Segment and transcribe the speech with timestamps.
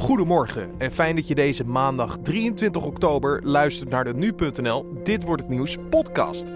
[0.00, 5.42] Goedemorgen en fijn dat je deze maandag 23 oktober luistert naar de Nu.nl Dit Wordt
[5.42, 6.50] Het Nieuws podcast.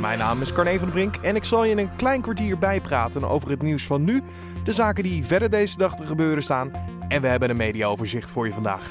[0.00, 2.58] Mijn naam is Carne van der Brink en ik zal je in een klein kwartier
[2.58, 4.22] bijpraten over het nieuws van nu,
[4.64, 6.72] de zaken die verder deze dag te gebeuren staan
[7.08, 8.90] en we hebben een mediaoverzicht voor je vandaag.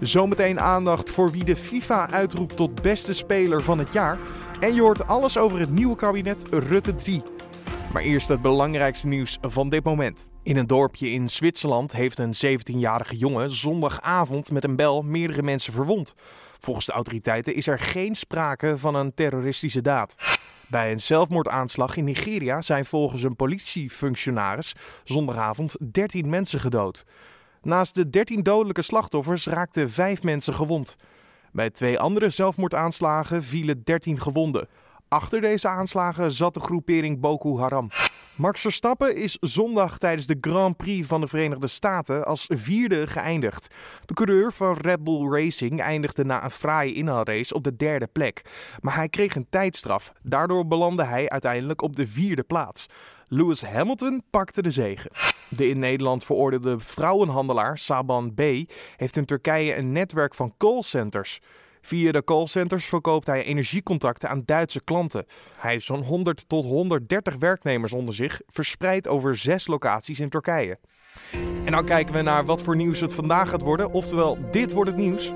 [0.00, 4.18] Zometeen aandacht voor wie de FIFA uitroept tot beste speler van het jaar
[4.60, 7.22] en je hoort alles over het nieuwe kabinet Rutte 3.
[7.92, 10.30] Maar eerst het belangrijkste nieuws van dit moment.
[10.44, 15.72] In een dorpje in Zwitserland heeft een 17-jarige jongen zondagavond met een bel meerdere mensen
[15.72, 16.14] verwond.
[16.60, 20.14] Volgens de autoriteiten is er geen sprake van een terroristische daad.
[20.68, 24.74] Bij een zelfmoordaanslag in Nigeria zijn volgens een politiefunctionaris
[25.04, 27.04] zondagavond 13 mensen gedood.
[27.62, 30.96] Naast de 13 dodelijke slachtoffers raakten 5 mensen gewond.
[31.52, 34.68] Bij twee andere zelfmoordaanslagen vielen 13 gewonden.
[35.08, 37.90] Achter deze aanslagen zat de groepering Boko Haram.
[38.36, 43.74] Max Verstappen is zondag tijdens de Grand Prix van de Verenigde Staten als vierde geëindigd.
[44.04, 48.42] De coureur van Red Bull Racing eindigde na een fraaie inhaalrace op de derde plek.
[48.80, 50.12] Maar hij kreeg een tijdstraf.
[50.22, 52.86] Daardoor belandde hij uiteindelijk op de vierde plaats.
[53.28, 55.10] Lewis Hamilton pakte de zegen.
[55.48, 58.40] De in Nederland veroordeelde vrouwenhandelaar Saban B.
[58.96, 61.40] heeft in Turkije een netwerk van callcenters.
[61.84, 65.26] Via de callcenters verkoopt hij energiecontacten aan Duitse klanten.
[65.56, 70.78] Hij heeft zo'n 100 tot 130 werknemers onder zich, verspreid over zes locaties in Turkije.
[71.64, 74.90] En dan kijken we naar wat voor nieuws het vandaag gaat worden, oftewel dit wordt
[74.90, 75.32] het nieuws.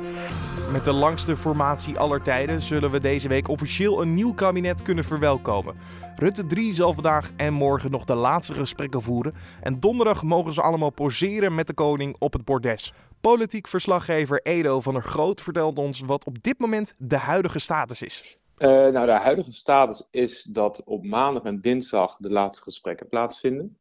[0.72, 5.04] Met de langste formatie aller tijden zullen we deze week officieel een nieuw kabinet kunnen
[5.04, 5.76] verwelkomen.
[6.16, 9.34] Rutte 3 zal vandaag en morgen nog de laatste gesprekken voeren.
[9.60, 12.92] En donderdag mogen ze allemaal poseren met de koning op het bordes.
[13.20, 18.02] Politiek verslaggever Edo van der Groot vertelt ons wat op dit moment de huidige status
[18.02, 18.38] is.
[18.58, 23.78] Uh, nou, de huidige status is dat op maandag en dinsdag de laatste gesprekken plaatsvinden.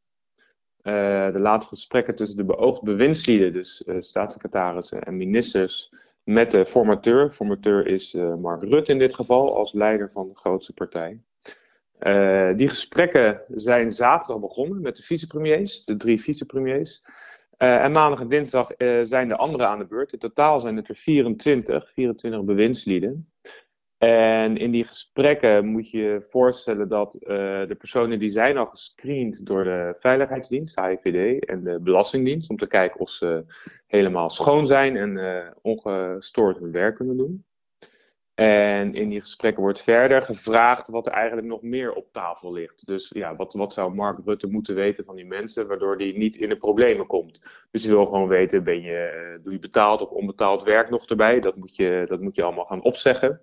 [0.84, 0.94] Uh,
[1.32, 7.30] de laatste gesprekken tussen de beoogde bewindslieden, dus uh, staatssecretarissen en ministers, met de formateur.
[7.30, 11.20] Formateur is Mark Rutte in dit geval, als leider van de grootste partij.
[12.56, 17.04] die gesprekken zijn zaterdag begonnen met de vicepremiers, de drie vicepremiers.
[17.58, 20.14] Uh, en maandag en dinsdag uh, zijn de anderen aan de beurt.
[20.14, 23.30] In totaal zijn het er 24, 24 bewindslieden.
[23.98, 27.28] En in die gesprekken moet je je voorstellen dat uh,
[27.66, 32.58] de personen die zijn al gescreend door de Veiligheidsdienst, de AIVD en de Belastingdienst, om
[32.58, 33.46] te kijken of ze
[33.88, 37.46] helemaal schoon zijn en ongestoord hun werk kunnen doen.
[38.36, 42.88] En in die gesprekken wordt verder gevraagd wat er eigenlijk nog meer op tafel ligt.
[42.88, 46.38] Dus ja, wat, wat zou Mark Rutte moeten weten van die mensen, waardoor hij niet
[46.38, 47.42] in de problemen komt.
[47.72, 51.06] Dus hij wil gewoon weten, ben je, eh, doe je betaald of onbetaald werk nog
[51.06, 51.40] erbij?
[51.40, 53.42] Dat moet je, dat moet je allemaal gaan opzeggen.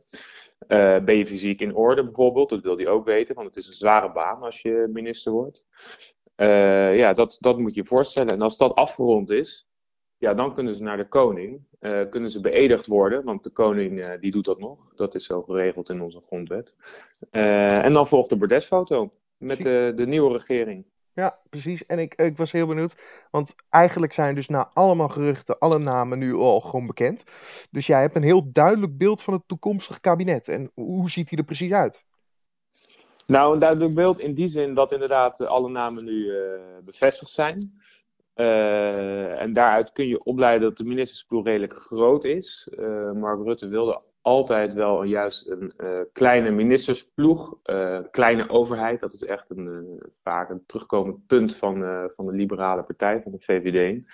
[0.68, 2.48] Uh, ben je fysiek in orde bijvoorbeeld?
[2.48, 5.64] Dat wil hij ook weten, want het is een zware baan als je minister wordt.
[6.36, 8.32] Uh, ja, dat, dat moet je je voorstellen.
[8.32, 9.68] En als dat afgerond is,
[10.22, 13.98] ja, dan kunnen ze naar de koning, uh, kunnen ze beëdigd worden, want de koning
[13.98, 14.94] uh, die doet dat nog.
[14.94, 16.76] Dat is zo geregeld in onze grondwet.
[17.32, 20.84] Uh, en dan volgt de bordesfoto met de, de nieuwe regering.
[21.12, 21.86] Ja, precies.
[21.86, 26.18] En ik, ik was heel benieuwd, want eigenlijk zijn dus na allemaal geruchten alle namen
[26.18, 27.24] nu al gewoon bekend.
[27.70, 30.48] Dus jij hebt een heel duidelijk beeld van het toekomstig kabinet.
[30.48, 32.04] En hoe ziet hij er precies uit?
[33.26, 36.32] Nou, een duidelijk beeld in die zin dat inderdaad alle namen nu
[36.84, 37.80] bevestigd zijn.
[38.36, 42.72] Uh, en daaruit kun je opleiden dat de ministersploeg redelijk groot is.
[42.78, 47.58] Uh, Mark Rutte wilde altijd wel juist een uh, kleine ministersploeg,
[48.10, 49.00] kleine overheid.
[49.00, 53.40] Dat is echt een, vaak een terugkomend punt van, van de liberale partij, van de
[53.40, 54.06] VVD.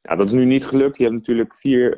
[0.00, 0.98] Ja, dat is nu niet gelukt.
[0.98, 1.96] Je hebt natuurlijk vier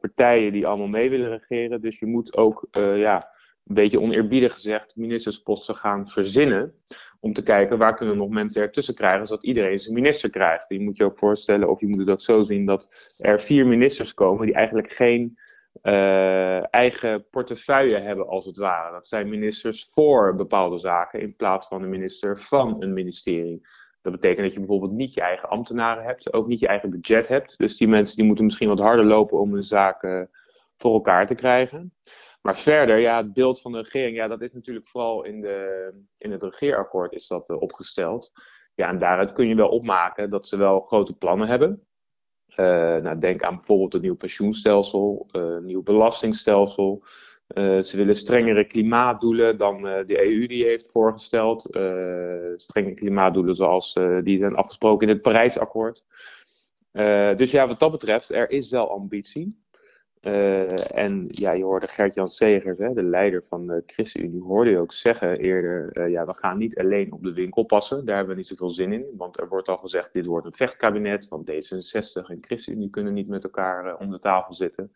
[0.00, 1.80] partijen die allemaal mee willen regeren.
[1.80, 3.24] Dus je moet ook ja,
[3.66, 6.74] een beetje oneerbiedig gezegd, ministersposten gaan verzinnen.
[7.20, 10.64] Om te kijken waar kunnen nog mensen ertussen krijgen, zodat iedereen zijn minister krijgt.
[10.68, 13.66] Je moet je ook voorstellen, of je moet het ook zo zien, dat er vier
[13.66, 15.38] ministers komen die eigenlijk geen
[15.82, 18.92] uh, eigen portefeuille hebben, als het ware.
[18.92, 23.66] Dat zijn ministers voor bepaalde zaken in plaats van een minister van een ministerie.
[24.00, 27.28] Dat betekent dat je bijvoorbeeld niet je eigen ambtenaren hebt, ook niet je eigen budget
[27.28, 27.58] hebt.
[27.58, 30.30] Dus die mensen die moeten misschien wat harder lopen om hun zaken
[30.76, 31.92] voor elkaar te krijgen.
[32.42, 35.92] Maar verder, ja, het beeld van de regering, ja, dat is natuurlijk vooral in, de,
[36.18, 38.32] in het regeerakkoord is dat uh, opgesteld.
[38.74, 41.80] Ja, en daaruit kun je wel opmaken dat ze wel grote plannen hebben.
[42.50, 42.56] Uh,
[42.96, 47.04] nou, denk aan bijvoorbeeld een nieuw pensioenstelsel, een nieuw belastingstelsel.
[47.80, 51.62] ze willen strengere klimaatdoelen dan de EU die heeft voorgesteld.
[52.56, 53.92] strenge klimaatdoelen zoals
[54.22, 56.04] die zijn afgesproken in het Parijsakkoord.
[57.36, 59.61] dus ja, wat dat betreft, er is wel ambitie.
[60.22, 64.78] Uh, en ja, je hoorde Gert-Jan Segers, hè, de leider van de ChristenUnie, hoorde je
[64.78, 68.34] ook zeggen eerder, uh, ja, we gaan niet alleen op de winkel passen, daar hebben
[68.34, 71.50] we niet zoveel zin in, want er wordt al gezegd, dit wordt een vechtkabinet, want
[71.50, 74.92] D66 en ChristenUnie kunnen niet met elkaar uh, om de tafel zitten.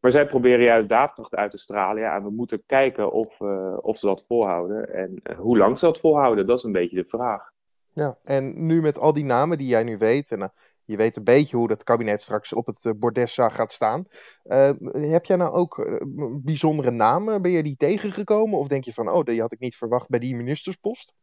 [0.00, 3.40] Maar zij proberen juist daadkracht uit te stralen, ja, en we moeten kijken of,
[3.80, 7.08] of ze dat volhouden en hoe lang ze dat volhouden, dat is een beetje de
[7.08, 7.50] vraag.
[7.92, 10.52] Ja, en nu met al die namen die jij nu weet, en
[10.86, 14.04] je weet een beetje hoe dat kabinet straks op het bordes gaat staan.
[14.44, 14.70] Uh,
[15.10, 16.00] heb jij nou ook
[16.44, 17.42] bijzondere namen?
[17.42, 18.58] Ben je die tegengekomen?
[18.58, 21.14] Of denk je van, oh, die had ik niet verwacht bij die ministerspost?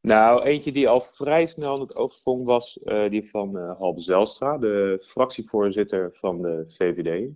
[0.00, 2.78] Nou, eentje die al vrij snel in het oog sprong was
[3.08, 7.28] die van uh, Halbe Zelstra, de fractievoorzitter van de VVD.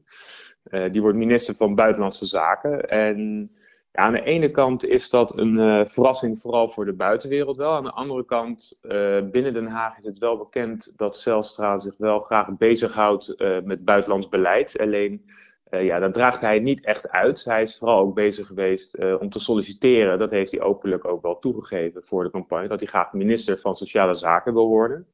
[0.92, 2.88] die wordt minister van Buitenlandse Zaken.
[2.88, 3.50] En
[3.92, 7.72] ja, aan de ene kant is dat een uh, verrassing, vooral voor de buitenwereld wel.
[7.72, 11.96] Aan de andere kant, uh, binnen Den Haag is het wel bekend dat Zelstra zich
[11.96, 14.78] wel graag bezighoudt uh, met buitenlands beleid.
[14.80, 15.24] Alleen,
[15.70, 17.44] ja, dat draagt hij niet echt uit.
[17.44, 20.18] Hij is vooral ook bezig geweest om te solliciteren.
[20.18, 22.68] Dat heeft hij openlijk ook wel toegegeven voor de campagne.
[22.68, 25.06] Dat hij graag minister van Sociale Zaken wil worden.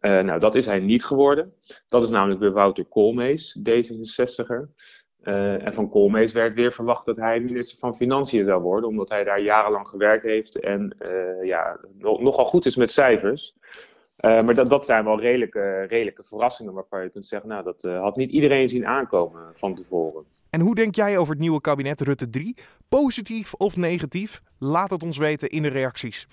[0.00, 1.52] nou, dat is hij niet geworden.
[1.88, 4.68] Dat is namelijk weer Wouter Koolmees, D66er.
[5.28, 9.08] Uh, en van Koolmees werd weer verwacht dat hij minister van Financiën zou worden, omdat
[9.08, 13.54] hij daar jarenlang gewerkt heeft en uh, ja, nogal goed is met cijfers.
[14.24, 17.82] Uh, maar dat, dat zijn wel redelijke, redelijke verrassingen waarvan je kunt zeggen, nou, dat
[17.82, 20.24] had niet iedereen zien aankomen van tevoren.
[20.50, 22.56] En hoe denk jij over het nieuwe kabinet Rutte 3?
[22.88, 24.42] Positief of negatief?
[24.58, 26.26] Laat het ons weten in de reacties.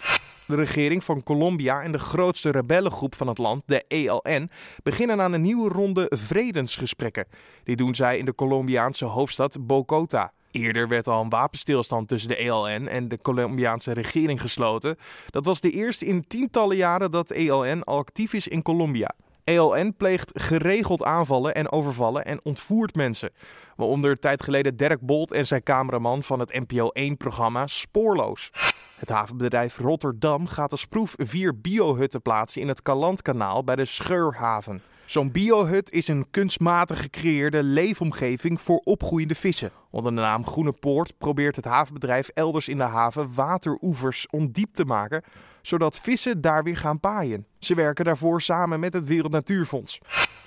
[0.47, 4.50] De regering van Colombia en de grootste rebellengroep van het land, de ELN,
[4.83, 7.25] beginnen aan een nieuwe ronde vredesgesprekken.
[7.63, 10.31] Die doen zij in de Colombiaanse hoofdstad Bogota.
[10.54, 14.98] Eerder werd al een wapenstilstand tussen de ELN en de Colombiaanse regering gesloten.
[15.30, 19.16] Dat was de eerste in tientallen jaren dat ELN al actief is in Colombia.
[19.44, 23.32] ELN pleegt geregeld aanvallen en overvallen en ontvoert mensen.
[23.76, 28.52] Waaronder tijd geleden Dirk Bolt en zijn cameraman van het NPO 1-programma Spoorloos.
[28.96, 34.82] Het havenbedrijf Rotterdam gaat als proef vier biohutten plaatsen in het Kalantkanaal bij de Scheurhaven.
[35.06, 39.72] Zo'n biohut is een kunstmatig gecreëerde leefomgeving voor opgroeiende vissen.
[39.90, 44.86] Onder de naam Groene Poort probeert het havenbedrijf elders in de haven wateroevers ondiep te
[44.86, 45.24] maken,
[45.62, 47.46] zodat vissen daar weer gaan paaien.
[47.60, 50.00] Ze werken daarvoor samen met het Wereld Natuurfonds.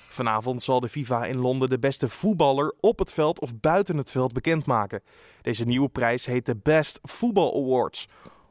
[0.09, 4.11] Vanavond zal de FIFA in Londen de beste voetballer op het veld of buiten het
[4.11, 5.01] veld bekendmaken.
[5.41, 8.07] Deze nieuwe prijs heet de Best Football Awards.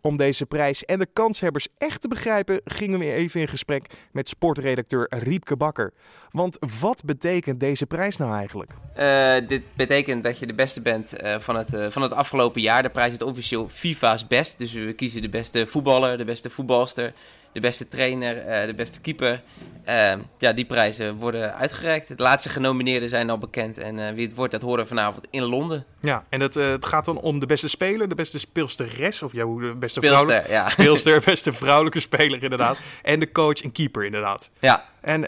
[0.06, 4.29] Om deze prijs en de kanshebbers echt te begrijpen, gingen we even in gesprek met
[4.29, 5.93] sportredacteur Riepke Bakker.
[6.31, 8.70] Want wat betekent deze prijs nou eigenlijk?
[8.99, 12.61] Uh, dit betekent dat je de beste bent uh, van, het, uh, van het afgelopen
[12.61, 12.82] jaar.
[12.82, 14.58] De prijs is officieel FIFA's best.
[14.58, 17.12] Dus we kiezen de beste voetballer, de beste voetbalster,
[17.56, 19.43] de beste trainer, uh, de beste keeper.
[19.88, 22.08] Uh, ja, die prijzen worden uitgereikt.
[22.08, 23.79] De laatste genomineerden zijn al bekend.
[23.79, 25.85] En uh, wie het wordt, dat horen we vanavond in Londen.
[26.00, 29.23] Ja, en het, het gaat dan om de beste speler, de beste speelsteres.
[29.23, 30.69] Of ja, hoe de beste speelster, vrouwelijke, ja.
[30.69, 32.79] speelster, beste vrouwelijke speler inderdaad.
[33.03, 34.50] En de coach en keeper inderdaad.
[34.61, 34.85] Ja.
[35.06, 35.25] En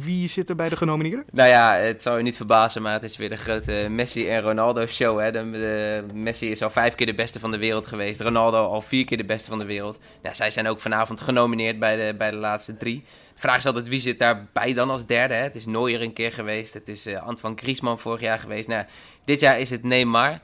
[0.00, 1.24] wie zit er bij de genomineerden?
[1.30, 4.40] Nou ja, het zou je niet verbazen, maar het is weer de grote Messi en
[4.40, 5.20] Ronaldo show.
[5.20, 5.32] Hè.
[5.32, 8.20] De, de, Messi is al vijf keer de beste van de wereld geweest.
[8.20, 9.98] Ronaldo al vier keer de beste van de wereld.
[10.22, 13.04] Ja, zij zijn ook vanavond genomineerd bij de, bij de laatste drie.
[13.34, 15.34] De vraag is altijd wie zit daarbij dan als derde.
[15.34, 15.42] Hè?
[15.42, 16.74] Het is Neuer een keer geweest.
[16.74, 18.68] Het is uh, Antoine Griezmann vorig jaar geweest.
[18.68, 18.84] Nou,
[19.24, 20.40] dit jaar is het Neymar.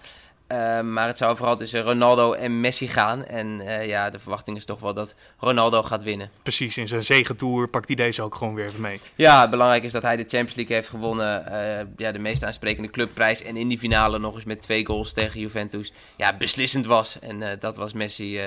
[0.53, 3.25] Uh, maar het zou vooral tussen Ronaldo en Messi gaan.
[3.25, 6.31] En uh, ja, de verwachting is toch wel dat Ronaldo gaat winnen.
[6.43, 9.01] Precies, in zijn zegentour pakt hij deze ook gewoon weer even mee.
[9.15, 11.45] Ja, belangrijk is dat hij de Champions League heeft gewonnen.
[11.53, 13.43] Uh, ja, de meest aansprekende clubprijs.
[13.43, 15.93] En in die finale nog eens met twee goals tegen Juventus.
[16.17, 17.19] Ja, beslissend was.
[17.19, 18.41] En dat was Messi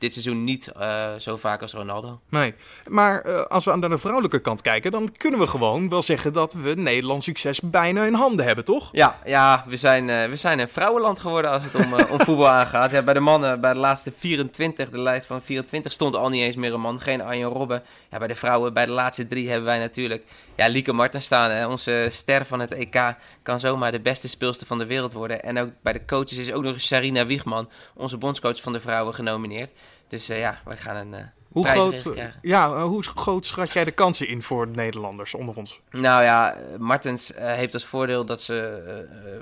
[0.00, 2.20] dit seizoen niet uh, zo vaak als Ronaldo.
[2.28, 2.54] Nee,
[2.86, 6.32] maar uh, als we aan de vrouwelijke kant kijken, dan kunnen we gewoon wel zeggen
[6.32, 8.88] dat we Nederlands succes bijna in handen hebben, toch?
[8.92, 12.48] Ja, ja we, zijn, uh, we zijn een vrouwenland geworden als het om, om voetbal
[12.60, 12.90] aangaat.
[12.90, 16.42] Ja, bij de mannen, bij de laatste 24, de lijst van 24, stond al niet
[16.42, 17.00] eens meer een man.
[17.00, 17.82] Geen Arjen Robben.
[18.10, 20.24] Ja, bij de vrouwen, bij de laatste drie hebben wij natuurlijk
[20.56, 21.50] ja, Lieke Martens staan.
[21.50, 21.66] Hè.
[21.66, 25.42] Onze ster van het EK kan zomaar de beste speelster van de wereld worden.
[25.42, 29.14] En ook bij de coaches is ook nog Sarina Wiegman, onze bondscoach van de vrouwen,
[29.14, 29.72] genomineerd.
[30.10, 32.08] Dus uh, ja, we gaan een uh, hoe groot,
[32.42, 35.80] ja, hoe groot schat jij de kansen in voor de Nederlanders onder ons?
[35.90, 38.82] Nou ja, Martens uh, heeft als voordeel dat ze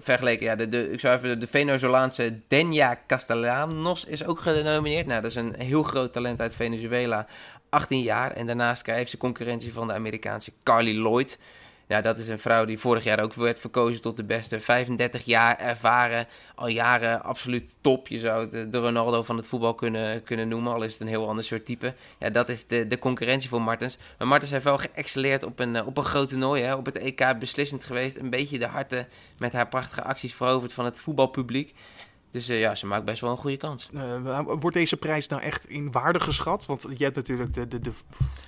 [0.00, 0.46] vergeleken...
[0.46, 5.06] Ja, de, de, ik zou even de, de Venezolaanse Denia Castellanos is ook genomineerd.
[5.06, 7.26] Nou, dat is een heel groot talent uit Venezuela.
[7.68, 8.30] 18 jaar.
[8.32, 11.38] En daarnaast krijgt ze concurrentie van de Amerikaanse Carly Lloyd.
[11.88, 14.61] Ja, dat is een vrouw die vorig jaar ook werd verkozen tot de beste.
[14.61, 18.09] 35 jaar ervaren, al jaren absoluut top.
[18.09, 21.09] Je zou het de Ronaldo van het voetbal kunnen, kunnen noemen, al is het een
[21.09, 21.95] heel ander soort type.
[22.18, 23.99] Ja, dat is de, de concurrentie voor Martens.
[24.18, 26.62] Maar Martens heeft wel geëxceleerd op een, op een groot toernooi.
[26.62, 26.75] Hè.
[26.75, 28.16] Op het EK beslissend geweest.
[28.16, 31.75] Een beetje de harten met haar prachtige acties veroverd van het voetbalpubliek.
[32.30, 33.88] Dus uh, ja, ze maakt best wel een goede kans.
[33.92, 36.66] Uh, wordt deze prijs nou echt in waarde geschat?
[36.66, 37.92] Want je hebt natuurlijk de, de, de,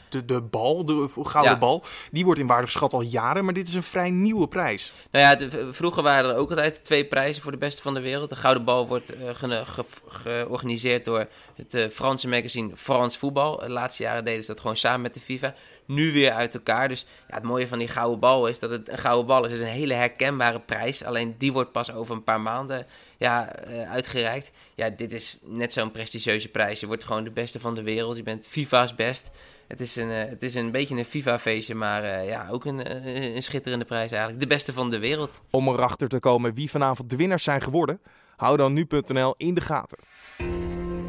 [0.09, 1.59] de, de bal, de gouden ja.
[1.59, 1.85] bal.
[2.11, 4.93] Die wordt in waarde geschat al jaren, maar dit is een vrij nieuwe prijs.
[5.11, 8.01] Nou ja, de, vroeger waren er ook altijd twee prijzen voor de beste van de
[8.01, 8.29] wereld.
[8.29, 13.57] De gouden bal wordt uh, ge, ge, georganiseerd door het Franse magazine Frans Voetbal.
[13.57, 15.55] De laatste jaren deden ze dat gewoon samen met de FIFA.
[15.91, 16.89] Nu weer uit elkaar.
[16.89, 19.51] Dus ja, het mooie van die gouden bal is dat het een gouden bal is.
[19.51, 21.05] Het is een hele herkenbare prijs.
[21.05, 24.53] Alleen die wordt pas over een paar maanden ja, uh, uitgereikt.
[24.75, 26.81] Ja, dit is net zo'n prestigieuze prijs.
[26.81, 28.17] Je wordt gewoon de beste van de wereld.
[28.17, 29.31] Je bent FIFA's best.
[29.67, 33.07] Het is een, uh, het is een beetje een FIFA-feestje, maar uh, ja, ook een,
[33.35, 34.41] een schitterende prijs eigenlijk.
[34.41, 35.43] De beste van de wereld.
[35.51, 38.01] Om erachter te komen wie vanavond de winnaars zijn geworden,
[38.37, 39.99] hou dan nu.nl in de gaten.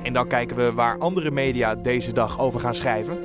[0.04, 3.18] En dan kijken we waar andere media deze dag over gaan schrijven.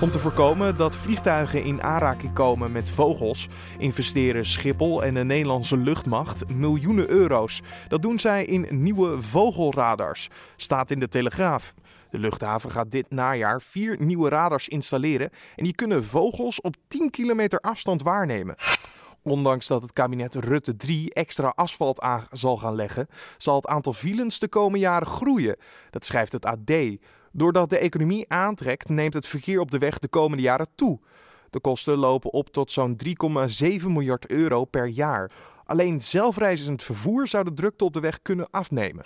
[0.00, 3.48] Om te voorkomen dat vliegtuigen in aanraking komen met vogels,
[3.78, 7.60] investeren Schiphol en de Nederlandse luchtmacht miljoenen euro's.
[7.88, 11.74] Dat doen zij in nieuwe vogelradars, staat in de Telegraaf.
[12.10, 17.10] De luchthaven gaat dit najaar vier nieuwe radars installeren en die kunnen vogels op 10
[17.10, 18.54] kilometer afstand waarnemen.
[19.22, 23.06] Ondanks dat het kabinet Rutte 3 extra asfalt aan zal gaan leggen,
[23.38, 25.56] zal het aantal files de komende jaren groeien.
[25.90, 26.72] Dat schrijft het AD.
[27.32, 31.00] Doordat de economie aantrekt, neemt het verkeer op de weg de komende jaren toe.
[31.50, 35.30] De kosten lopen op tot zo'n 3,7 miljard euro per jaar.
[35.64, 39.04] Alleen zelfreizend vervoer zou de drukte op de weg kunnen afnemen.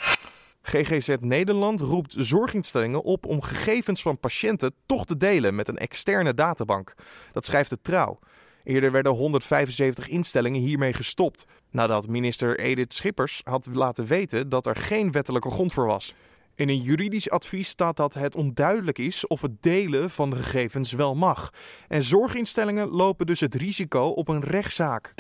[0.63, 6.35] GGZ Nederland roept zorginstellingen op om gegevens van patiënten toch te delen met een externe
[6.35, 6.95] databank.
[7.33, 8.19] Dat schrijft de trouw.
[8.65, 14.77] Eerder werden 175 instellingen hiermee gestopt, nadat minister Edith Schippers had laten weten dat er
[14.77, 16.15] geen wettelijke grond voor was.
[16.55, 20.93] In een juridisch advies staat dat het onduidelijk is of het delen van de gegevens
[20.93, 21.51] wel mag.
[21.89, 25.15] En zorginstellingen lopen dus het risico op een rechtszaak.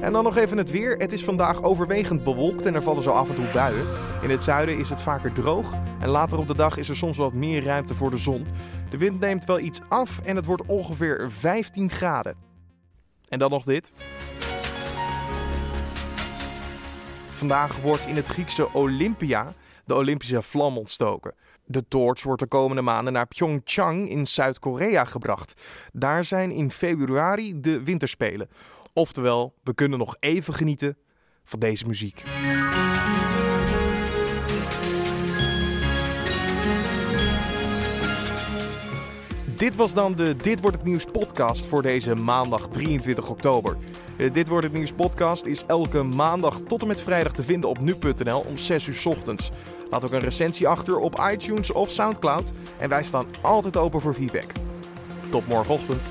[0.00, 0.96] En dan nog even het weer.
[0.96, 3.86] Het is vandaag overwegend bewolkt en er vallen zo af en toe buien.
[4.22, 7.16] In het zuiden is het vaker droog en later op de dag is er soms
[7.16, 8.46] wat meer ruimte voor de zon.
[8.90, 12.45] De wind neemt wel iets af en het wordt ongeveer 15 graden.
[13.28, 13.92] En dan nog dit.
[17.32, 19.54] Vandaag wordt in het Griekse Olympia
[19.84, 21.34] de Olympische vlam ontstoken.
[21.64, 25.54] De toorts wordt de komende maanden naar Pyeongchang in Zuid-Korea gebracht.
[25.92, 28.48] Daar zijn in februari de winterspelen.
[28.92, 30.96] Oftewel, we kunnen nog even genieten
[31.44, 32.22] van deze muziek.
[39.56, 43.76] Dit was dan de Dit wordt het nieuws podcast voor deze maandag 23 oktober.
[44.16, 47.70] De Dit wordt het nieuws podcast is elke maandag tot en met vrijdag te vinden
[47.70, 49.50] op nu.nl om 6 uur ochtends.
[49.90, 54.14] Laat ook een recensie achter op iTunes of Soundcloud en wij staan altijd open voor
[54.14, 54.52] feedback.
[55.30, 56.02] Tot morgenochtend.